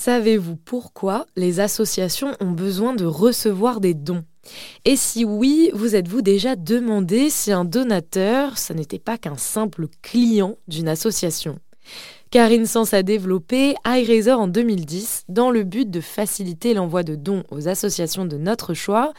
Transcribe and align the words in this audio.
Savez-vous 0.00 0.56
pourquoi 0.56 1.26
les 1.36 1.60
associations 1.60 2.34
ont 2.40 2.52
besoin 2.52 2.94
de 2.94 3.04
recevoir 3.04 3.80
des 3.82 3.92
dons? 3.92 4.24
Et 4.86 4.96
si 4.96 5.26
oui, 5.26 5.70
vous 5.74 5.94
êtes-vous 5.94 6.22
déjà 6.22 6.56
demandé 6.56 7.28
si 7.28 7.52
un 7.52 7.66
donateur, 7.66 8.56
ce 8.56 8.72
n'était 8.72 8.98
pas 8.98 9.18
qu'un 9.18 9.36
simple 9.36 9.88
client 10.00 10.56
d'une 10.68 10.88
association? 10.88 11.58
Karine 12.30 12.64
Sens 12.64 12.94
a 12.94 13.02
développé 13.02 13.74
iRaiser 13.84 14.32
en 14.32 14.48
2010 14.48 15.24
dans 15.28 15.50
le 15.50 15.64
but 15.64 15.90
de 15.90 16.00
faciliter 16.00 16.72
l'envoi 16.72 17.02
de 17.02 17.14
dons 17.14 17.44
aux 17.50 17.68
associations 17.68 18.24
de 18.24 18.38
notre 18.38 18.72
choix 18.72 19.12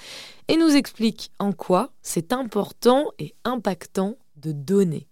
et 0.48 0.58
nous 0.58 0.76
explique 0.76 1.30
en 1.38 1.52
quoi 1.52 1.92
c'est 2.02 2.34
important 2.34 3.06
et 3.20 3.36
impactant 3.46 4.16
de 4.38 4.52
donner. 4.52 5.08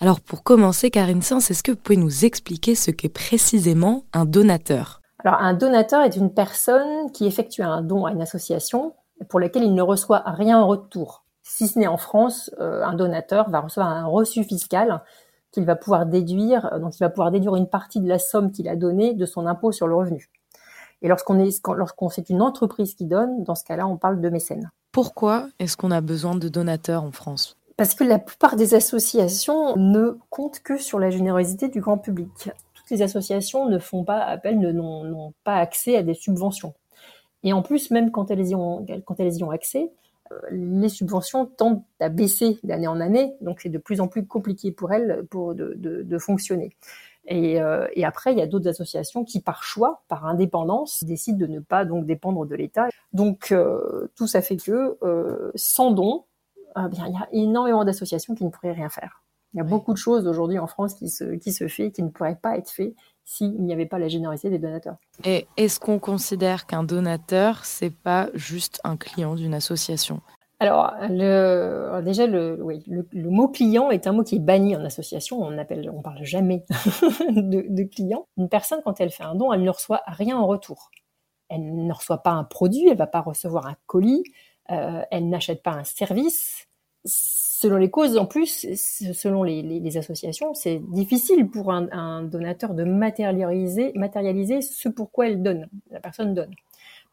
Alors 0.00 0.20
pour 0.20 0.42
commencer, 0.42 0.90
Karine 0.90 1.22
Sens, 1.22 1.52
est-ce 1.52 1.62
que 1.62 1.70
vous 1.70 1.78
pouvez 1.78 1.98
nous 1.98 2.24
expliquer 2.24 2.74
ce 2.74 2.90
qu'est 2.90 3.08
précisément 3.08 4.06
un 4.12 4.24
donateur? 4.24 5.02
Alors, 5.24 5.40
un 5.40 5.54
donateur 5.54 6.02
est 6.02 6.16
une 6.16 6.32
personne 6.32 7.10
qui 7.12 7.26
effectue 7.26 7.62
un 7.62 7.80
don 7.80 8.04
à 8.04 8.12
une 8.12 8.20
association 8.20 8.94
pour 9.30 9.40
laquelle 9.40 9.62
il 9.62 9.74
ne 9.74 9.80
reçoit 9.80 10.22
rien 10.26 10.58
en 10.58 10.66
retour. 10.66 11.24
Si 11.42 11.66
ce 11.66 11.78
n'est 11.78 11.86
en 11.86 11.96
France, 11.96 12.50
euh, 12.60 12.84
un 12.84 12.94
donateur 12.94 13.48
va 13.48 13.60
recevoir 13.60 13.88
un 13.88 14.04
reçu 14.04 14.44
fiscal 14.44 15.02
qu'il 15.50 15.64
va 15.64 15.76
pouvoir 15.76 16.04
déduire, 16.04 16.70
euh, 16.72 16.78
donc 16.78 16.96
il 16.96 16.98
va 16.98 17.08
pouvoir 17.08 17.30
déduire 17.30 17.56
une 17.56 17.68
partie 17.68 18.00
de 18.00 18.08
la 18.08 18.18
somme 18.18 18.52
qu'il 18.52 18.68
a 18.68 18.76
donnée 18.76 19.14
de 19.14 19.24
son 19.24 19.46
impôt 19.46 19.72
sur 19.72 19.86
le 19.86 19.94
revenu. 19.94 20.28
Et 21.00 21.08
lorsqu'on 21.08 21.38
est, 21.38 21.58
lorsqu'on 21.74 22.10
c'est 22.10 22.28
une 22.28 22.42
entreprise 22.42 22.94
qui 22.94 23.06
donne, 23.06 23.44
dans 23.44 23.54
ce 23.54 23.64
cas-là, 23.64 23.86
on 23.86 23.96
parle 23.96 24.20
de 24.20 24.28
mécène. 24.28 24.70
Pourquoi 24.92 25.48
est-ce 25.58 25.76
qu'on 25.76 25.90
a 25.90 26.02
besoin 26.02 26.34
de 26.34 26.48
donateurs 26.48 27.02
en 27.02 27.12
France? 27.12 27.56
Parce 27.76 27.94
que 27.94 28.04
la 28.04 28.18
plupart 28.18 28.56
des 28.56 28.74
associations 28.74 29.76
ne 29.76 30.18
comptent 30.28 30.60
que 30.60 30.76
sur 30.76 30.98
la 30.98 31.10
générosité 31.10 31.68
du 31.68 31.80
grand 31.80 31.98
public 31.98 32.50
toutes 32.84 32.98
les 32.98 33.02
associations 33.02 33.68
ne 33.68 33.78
font 33.78 34.04
pas 34.04 34.20
appel, 34.20 34.58
n'ont 34.58 35.32
pas 35.42 35.56
accès 35.56 35.96
à 35.96 36.02
des 36.02 36.14
subventions. 36.14 36.74
Et 37.42 37.52
en 37.52 37.62
plus, 37.62 37.90
même 37.90 38.10
quand 38.10 38.30
elles 38.30 38.48
y 38.48 38.54
ont, 38.54 38.86
quand 39.04 39.20
elles 39.20 39.36
y 39.36 39.42
ont 39.42 39.50
accès, 39.50 39.90
euh, 40.32 40.40
les 40.50 40.88
subventions 40.88 41.46
tendent 41.46 41.82
à 42.00 42.08
baisser 42.08 42.58
d'année 42.62 42.86
en 42.86 43.00
année, 43.00 43.34
donc 43.40 43.60
c'est 43.60 43.68
de 43.68 43.78
plus 43.78 44.00
en 44.00 44.08
plus 44.08 44.26
compliqué 44.26 44.70
pour 44.72 44.92
elles 44.92 45.24
pour 45.30 45.54
de, 45.54 46.18
fonctionner. 46.18 46.74
Et, 47.26 47.60
euh, 47.60 47.86
et, 47.94 48.04
après, 48.04 48.32
il 48.32 48.38
y 48.38 48.42
a 48.42 48.46
d'autres 48.46 48.68
associations 48.68 49.24
qui, 49.24 49.40
par 49.40 49.62
choix, 49.62 50.02
par 50.08 50.26
indépendance, 50.26 51.04
décident 51.04 51.38
de 51.38 51.46
ne 51.46 51.60
pas 51.60 51.86
donc 51.86 52.04
dépendre 52.04 52.44
de 52.44 52.54
l'État. 52.54 52.88
Donc 53.14 53.50
euh, 53.50 54.10
tout 54.14 54.26
ça 54.26 54.42
fait 54.42 54.56
que 54.56 54.98
sans 55.54 55.90
don, 55.90 56.24
eh 56.76 56.88
bien, 56.88 57.06
il 57.06 57.14
y 57.14 57.16
a 57.16 57.28
énormément 57.32 57.84
d'associations 57.84 58.34
qui 58.34 58.44
ne 58.44 58.50
pourraient 58.50 58.72
rien 58.72 58.90
faire. 58.90 59.23
Il 59.54 59.58
y 59.58 59.60
a 59.60 59.64
beaucoup 59.64 59.92
de 59.92 59.98
choses 59.98 60.26
aujourd'hui 60.26 60.58
en 60.58 60.66
France 60.66 60.94
qui 60.94 61.08
se, 61.08 61.36
qui 61.36 61.52
se 61.52 61.68
fait, 61.68 61.92
qui 61.92 62.02
ne 62.02 62.08
pourraient 62.08 62.38
pas 62.40 62.58
être 62.58 62.70
faites 62.70 62.94
s'il 63.24 63.62
n'y 63.62 63.72
avait 63.72 63.86
pas 63.86 63.98
la 63.98 64.08
générosité 64.08 64.50
des 64.50 64.58
donateurs. 64.58 64.96
Et 65.24 65.46
est-ce 65.56 65.78
qu'on 65.78 65.98
considère 65.98 66.66
qu'un 66.66 66.82
donateur, 66.82 67.64
c'est 67.64 67.94
pas 67.94 68.28
juste 68.34 68.80
un 68.84 68.96
client 68.96 69.36
d'une 69.36 69.54
association? 69.54 70.20
Alors, 70.60 70.94
le, 71.08 72.00
déjà, 72.04 72.26
le, 72.26 72.62
oui, 72.62 72.82
le, 72.86 73.30
mot 73.30 73.48
client 73.48 73.90
est 73.90 74.06
un 74.06 74.12
mot 74.12 74.24
qui 74.24 74.36
est 74.36 74.40
banni 74.40 74.76
en 74.76 74.84
association. 74.84 75.40
On 75.40 75.56
appelle, 75.58 75.90
on 75.90 76.02
parle 76.02 76.24
jamais 76.24 76.64
de, 77.28 77.66
de, 77.68 77.82
client. 77.84 78.26
Une 78.36 78.48
personne, 78.48 78.80
quand 78.84 79.00
elle 79.00 79.10
fait 79.10 79.24
un 79.24 79.34
don, 79.34 79.52
elle 79.52 79.62
ne 79.62 79.70
reçoit 79.70 80.02
rien 80.06 80.36
en 80.36 80.46
retour. 80.46 80.90
Elle 81.48 81.86
ne 81.86 81.92
reçoit 81.92 82.22
pas 82.22 82.30
un 82.30 82.44
produit, 82.44 82.88
elle 82.88 82.96
va 82.96 83.06
pas 83.06 83.20
recevoir 83.20 83.66
un 83.66 83.76
colis, 83.86 84.24
euh, 84.70 85.02
elle 85.10 85.28
n'achète 85.28 85.62
pas 85.62 85.72
un 85.72 85.84
service 85.84 86.66
selon 87.64 87.78
les 87.78 87.90
causes, 87.90 88.18
en 88.18 88.26
plus, 88.26 88.66
selon 89.14 89.42
les, 89.42 89.96
associations, 89.96 90.52
c'est 90.52 90.82
difficile 90.90 91.48
pour 91.48 91.72
un, 91.72 92.22
donateur 92.22 92.74
de 92.74 92.84
matérialiser, 92.84 93.92
matérialiser 93.94 94.60
ce 94.60 94.90
pourquoi 94.90 95.28
elle 95.28 95.42
donne, 95.42 95.66
la 95.90 95.98
personne 95.98 96.34
donne. 96.34 96.54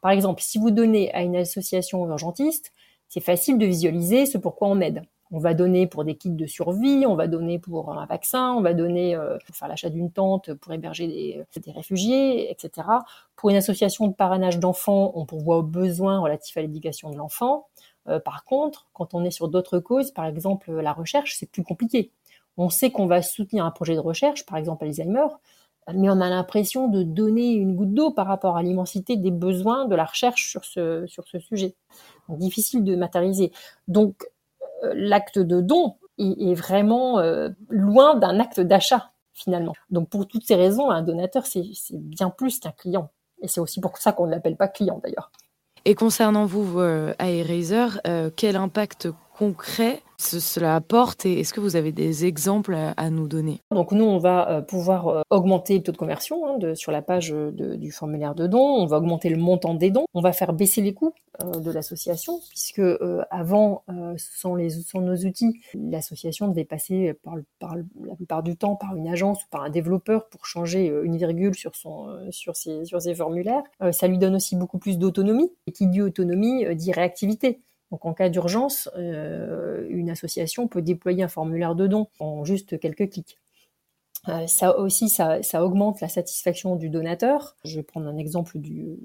Par 0.02 0.10
exemple, 0.10 0.42
si 0.42 0.58
vous 0.58 0.70
donnez 0.70 1.10
à 1.14 1.22
une 1.22 1.36
association 1.36 2.06
urgentiste, 2.06 2.74
c'est 3.08 3.20
facile 3.20 3.56
de 3.56 3.64
visualiser 3.64 4.26
ce 4.26 4.36
pourquoi 4.36 4.68
on 4.68 4.80
aide. 4.80 5.02
On 5.30 5.38
va 5.38 5.54
donner 5.54 5.86
pour 5.86 6.04
des 6.04 6.16
kits 6.16 6.28
de 6.28 6.46
survie, 6.46 7.06
on 7.06 7.14
va 7.14 7.28
donner 7.28 7.58
pour 7.58 7.90
un 7.90 8.04
vaccin, 8.04 8.52
on 8.52 8.60
va 8.60 8.74
donner 8.74 9.16
euh, 9.16 9.38
pour 9.46 9.56
faire 9.56 9.68
l'achat 9.68 9.88
d'une 9.88 10.12
tente 10.12 10.52
pour 10.52 10.74
héberger 10.74 11.06
des, 11.06 11.42
des, 11.64 11.72
réfugiés, 11.72 12.50
etc. 12.50 12.86
Pour 13.36 13.48
une 13.48 13.56
association 13.56 14.06
de 14.06 14.12
parrainage 14.12 14.58
d'enfants, 14.58 15.12
on 15.14 15.24
pourvoit 15.24 15.56
aux 15.56 15.62
besoins 15.62 16.18
relatifs 16.18 16.58
à 16.58 16.60
l'éducation 16.60 17.08
de 17.08 17.16
l'enfant. 17.16 17.68
Euh, 18.08 18.18
par 18.18 18.44
contre, 18.44 18.88
quand 18.92 19.14
on 19.14 19.24
est 19.24 19.30
sur 19.30 19.48
d'autres 19.48 19.78
causes, 19.78 20.10
par 20.10 20.26
exemple 20.26 20.72
la 20.72 20.92
recherche, 20.92 21.36
c'est 21.38 21.50
plus 21.50 21.62
compliqué. 21.62 22.10
On 22.56 22.68
sait 22.68 22.90
qu'on 22.90 23.06
va 23.06 23.22
soutenir 23.22 23.64
un 23.64 23.70
projet 23.70 23.94
de 23.94 24.00
recherche, 24.00 24.44
par 24.44 24.58
exemple 24.58 24.84
Alzheimer, 24.84 25.26
mais 25.92 26.08
on 26.10 26.20
a 26.20 26.28
l'impression 26.28 26.88
de 26.88 27.02
donner 27.02 27.52
une 27.52 27.74
goutte 27.74 27.94
d'eau 27.94 28.10
par 28.10 28.26
rapport 28.26 28.56
à 28.56 28.62
l'immensité 28.62 29.16
des 29.16 29.30
besoins 29.30 29.86
de 29.86 29.94
la 29.94 30.04
recherche 30.04 30.48
sur 30.50 30.64
ce, 30.64 31.06
sur 31.06 31.26
ce 31.26 31.38
sujet. 31.38 31.74
Difficile 32.28 32.84
de 32.84 32.94
matérialiser. 32.94 33.52
Donc, 33.88 34.28
euh, 34.84 34.92
l'acte 34.94 35.38
de 35.38 35.60
don 35.60 35.96
est, 36.18 36.54
vraiment 36.54 37.18
euh, 37.18 37.48
loin 37.68 38.14
d'un 38.14 38.38
acte 38.38 38.60
d'achat, 38.60 39.10
finalement. 39.32 39.72
Donc, 39.90 40.08
pour 40.08 40.28
toutes 40.28 40.46
ces 40.46 40.54
raisons, 40.54 40.90
un 40.90 41.02
donateur, 41.02 41.46
c'est 41.46 41.64
bien 41.92 42.30
plus 42.30 42.60
qu'un 42.60 42.70
client. 42.70 43.10
Et 43.40 43.48
c'est 43.48 43.60
aussi 43.60 43.80
pour 43.80 43.96
ça 43.98 44.12
qu'on 44.12 44.26
ne 44.26 44.30
l'appelle 44.30 44.56
pas 44.56 44.68
client, 44.68 45.00
d'ailleurs. 45.02 45.32
Et 45.84 45.96
concernant 45.96 46.46
vous, 46.46 46.78
euh, 46.78 47.12
iRaiser, 47.20 47.98
euh, 48.06 48.30
quel 48.34 48.54
impact 48.54 49.08
concret 49.36 50.00
cela 50.18 50.76
apporte 50.76 51.26
et 51.26 51.40
est-ce 51.40 51.52
que 51.52 51.58
vous 51.58 51.74
avez 51.74 51.90
des 51.90 52.24
exemples 52.24 52.76
à, 52.96 53.10
nous 53.10 53.26
donner? 53.26 53.60
Donc 53.72 53.90
nous, 53.90 54.04
on 54.04 54.18
va 54.18 54.48
euh, 54.48 54.60
pouvoir 54.60 55.08
euh, 55.08 55.22
augmenter 55.30 55.78
le 55.78 55.82
taux 55.82 55.90
de 55.90 55.96
conversion 55.96 56.46
hein, 56.46 56.74
sur 56.76 56.92
la 56.92 57.02
page 57.02 57.34
du 57.34 57.90
formulaire 57.90 58.36
de 58.36 58.46
dons, 58.46 58.60
on 58.60 58.86
va 58.86 58.98
augmenter 58.98 59.28
le 59.28 59.38
montant 59.38 59.74
des 59.74 59.90
dons, 59.90 60.04
on 60.14 60.20
va 60.20 60.32
faire 60.32 60.52
baisser 60.52 60.80
les 60.80 60.94
coûts 60.94 61.12
de 61.44 61.70
l'association 61.70 62.40
puisque 62.48 62.82
avant, 63.30 63.84
sans, 64.16 64.54
les, 64.54 64.70
sans 64.70 65.00
nos 65.00 65.16
outils, 65.16 65.60
l'association 65.74 66.48
devait 66.48 66.64
passer 66.64 67.14
par, 67.60 67.74
la 67.76 68.14
plupart 68.16 68.42
du 68.42 68.56
temps 68.56 68.76
par 68.76 68.96
une 68.96 69.08
agence 69.08 69.42
ou 69.44 69.46
par 69.50 69.62
un 69.62 69.70
développeur 69.70 70.28
pour 70.28 70.46
changer 70.46 70.86
une 71.02 71.16
virgule 71.16 71.54
sur, 71.54 71.74
son, 71.76 72.08
sur, 72.30 72.56
ses, 72.56 72.84
sur 72.84 73.00
ses 73.00 73.14
formulaires. 73.14 73.62
ça 73.92 74.08
lui 74.08 74.18
donne 74.18 74.36
aussi 74.36 74.56
beaucoup 74.56 74.78
plus 74.78 74.98
d'autonomie 74.98 75.50
et 75.66 75.72
qui 75.72 75.86
dit 75.86 76.02
autonomie 76.02 76.64
dit 76.74 76.92
réactivité. 76.92 77.60
Donc 77.92 78.06
en 78.06 78.14
cas 78.14 78.30
d'urgence, 78.30 78.88
euh, 78.96 79.86
une 79.90 80.08
association 80.08 80.66
peut 80.66 80.80
déployer 80.80 81.22
un 81.22 81.28
formulaire 81.28 81.74
de 81.74 81.86
don 81.86 82.08
en 82.18 82.42
juste 82.42 82.80
quelques 82.80 83.10
clics. 83.10 83.38
Euh, 84.28 84.46
ça 84.46 84.78
aussi, 84.78 85.10
ça, 85.10 85.40
augmente 85.62 86.00
la 86.00 86.08
satisfaction 86.08 86.76
du 86.76 86.88
donateur. 86.88 87.54
Je 87.64 87.76
vais 87.76 87.82
prendre 87.82 88.06
un 88.06 88.16
exemple 88.16 88.58
du, 88.58 88.96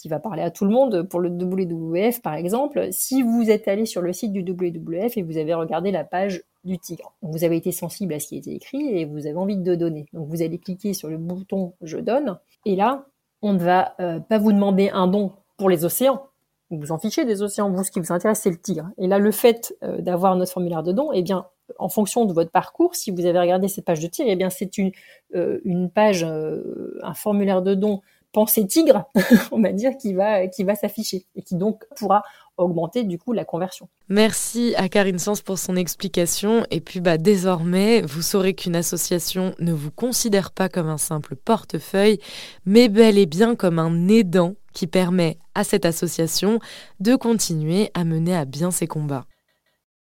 qui 0.00 0.08
va 0.08 0.18
parler 0.18 0.42
à 0.42 0.50
tout 0.50 0.64
le 0.64 0.70
monde. 0.70 1.02
Pour 1.02 1.20
le 1.20 1.28
WWF, 1.28 2.22
par 2.22 2.34
exemple, 2.34 2.88
si 2.90 3.22
vous 3.22 3.50
êtes 3.50 3.68
allé 3.68 3.86
sur 3.86 4.02
le 4.02 4.12
site 4.12 4.32
du 4.32 4.42
WWF 4.42 5.16
et 5.16 5.22
vous 5.22 5.36
avez 5.36 5.54
regardé 5.54 5.90
la 5.90 6.04
page 6.04 6.42
du 6.64 6.78
tigre, 6.78 7.14
vous 7.22 7.44
avez 7.44 7.56
été 7.56 7.72
sensible 7.72 8.14
à 8.14 8.20
ce 8.20 8.28
qui 8.28 8.36
était 8.36 8.52
écrit 8.52 8.98
et 8.98 9.04
vous 9.04 9.26
avez 9.26 9.36
envie 9.36 9.56
de 9.56 9.74
donner. 9.74 10.06
Donc 10.12 10.28
vous 10.28 10.42
allez 10.42 10.58
cliquer 10.58 10.94
sur 10.94 11.08
le 11.08 11.18
bouton 11.18 11.74
Je 11.82 11.98
donne 11.98 12.38
et 12.66 12.76
là, 12.76 13.06
on 13.42 13.52
ne 13.52 13.58
va 13.58 13.94
euh, 14.00 14.20
pas 14.20 14.38
vous 14.38 14.52
demander 14.52 14.90
un 14.90 15.06
don 15.06 15.32
pour 15.56 15.70
les 15.70 15.84
océans 15.84 16.26
vous 16.70 16.78
vous 16.78 16.92
en 16.92 16.98
fichez 16.98 17.24
des 17.24 17.42
océans. 17.42 17.70
Vous, 17.70 17.82
ce 17.82 17.90
qui 17.90 17.98
vous 17.98 18.12
intéresse, 18.12 18.40
c'est 18.40 18.50
le 18.50 18.60
tigre. 18.60 18.90
Et 18.96 19.08
là, 19.08 19.18
le 19.18 19.32
fait 19.32 19.74
euh, 19.82 20.00
d'avoir 20.00 20.36
notre 20.36 20.52
formulaire 20.52 20.82
de 20.82 20.92
don, 20.92 21.10
eh 21.12 21.22
bien, 21.22 21.46
en 21.78 21.88
fonction 21.88 22.24
de 22.24 22.32
votre 22.32 22.50
parcours, 22.50 22.94
si 22.94 23.10
vous 23.10 23.26
avez 23.26 23.38
regardé 23.38 23.68
cette 23.68 23.84
page 23.84 24.00
de 24.00 24.06
tigre, 24.06 24.28
eh 24.30 24.36
bien, 24.36 24.50
c'est 24.50 24.78
une, 24.78 24.92
euh, 25.34 25.88
page, 25.94 26.24
un 26.24 27.14
formulaire 27.14 27.62
de 27.62 27.74
don 27.74 28.02
pensée 28.32 28.66
tigre, 28.66 29.04
on 29.52 29.60
va 29.60 29.72
dire, 29.72 29.96
qui 29.96 30.14
va, 30.14 30.46
qui 30.46 30.64
va 30.64 30.74
s'afficher 30.74 31.26
et 31.34 31.42
qui 31.42 31.56
donc 31.56 31.84
pourra 31.96 32.22
augmenter 32.56 33.04
du 33.04 33.18
coup 33.18 33.32
la 33.32 33.44
conversion. 33.44 33.88
Merci 34.08 34.74
à 34.76 34.88
Karine 34.88 35.18
Sens 35.18 35.40
pour 35.40 35.58
son 35.58 35.76
explication. 35.76 36.64
Et 36.70 36.80
puis 36.80 37.00
bah, 37.00 37.18
désormais, 37.18 38.02
vous 38.02 38.22
saurez 38.22 38.54
qu'une 38.54 38.76
association 38.76 39.54
ne 39.58 39.72
vous 39.72 39.90
considère 39.90 40.52
pas 40.52 40.68
comme 40.68 40.88
un 40.88 40.98
simple 40.98 41.36
portefeuille, 41.36 42.18
mais 42.66 42.88
bel 42.88 43.18
et 43.18 43.26
bien 43.26 43.54
comme 43.54 43.78
un 43.78 44.08
aidant 44.08 44.54
qui 44.72 44.86
permet 44.86 45.38
à 45.54 45.64
cette 45.64 45.84
association 45.84 46.60
de 47.00 47.16
continuer 47.16 47.90
à 47.94 48.04
mener 48.04 48.36
à 48.36 48.44
bien 48.44 48.70
ses 48.70 48.86
combats. 48.86 49.26